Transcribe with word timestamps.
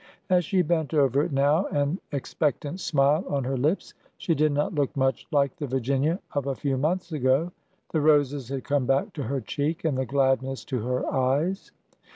As 0.31 0.43
she 0.43 0.63
bent 0.63 0.95
over 0.95 1.21
it 1.21 1.31
now, 1.31 1.67
an 1.67 1.99
expec 2.11 2.59
tant 2.61 2.79
smile 2.79 3.23
on 3.29 3.43
her 3.43 3.55
lips, 3.55 3.93
she 4.17 4.33
did 4.33 4.51
not 4.51 4.73
look 4.73 4.97
much 4.97 5.27
like 5.31 5.55
the 5.57 5.67
Vir 5.67 5.79
ginia 5.79 6.17
of 6.31 6.47
a 6.47 6.55
few 6.55 6.75
months 6.75 7.11
ago. 7.11 7.51
The 7.91 8.01
roses 8.01 8.49
had 8.49 8.63
come 8.63 8.87
back 8.87 9.13
to 9.13 9.21
her 9.21 9.41
cheek 9.41 9.85
and 9.85 9.95
the 9.95 10.07
gladness 10.07 10.65
to 10.65 10.79
her 10.79 11.05
eyes. 11.13 11.71